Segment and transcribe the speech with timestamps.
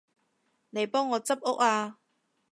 [0.71, 1.97] 嚟幫我執屋吖